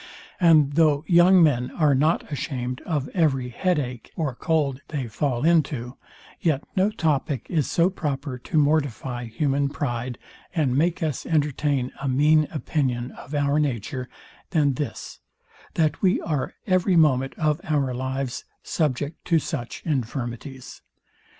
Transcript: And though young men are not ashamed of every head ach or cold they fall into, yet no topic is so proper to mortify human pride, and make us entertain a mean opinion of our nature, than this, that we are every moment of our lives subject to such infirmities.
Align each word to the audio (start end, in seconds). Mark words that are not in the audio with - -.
And 0.39 0.73
though 0.73 1.03
young 1.05 1.43
men 1.43 1.69
are 1.75 1.93
not 1.93 2.31
ashamed 2.31 2.81
of 2.87 3.07
every 3.09 3.49
head 3.49 3.77
ach 3.77 4.09
or 4.15 4.33
cold 4.33 4.81
they 4.87 5.05
fall 5.07 5.45
into, 5.45 5.95
yet 6.39 6.63
no 6.75 6.89
topic 6.89 7.45
is 7.51 7.69
so 7.69 7.91
proper 7.91 8.39
to 8.39 8.57
mortify 8.57 9.25
human 9.25 9.69
pride, 9.69 10.17
and 10.55 10.75
make 10.75 11.03
us 11.03 11.27
entertain 11.27 11.91
a 12.01 12.07
mean 12.07 12.47
opinion 12.49 13.11
of 13.11 13.35
our 13.35 13.59
nature, 13.59 14.09
than 14.49 14.73
this, 14.73 15.19
that 15.75 16.01
we 16.01 16.19
are 16.21 16.55
every 16.65 16.95
moment 16.95 17.35
of 17.37 17.61
our 17.65 17.93
lives 17.93 18.43
subject 18.63 19.23
to 19.25 19.37
such 19.37 19.83
infirmities. 19.85 20.81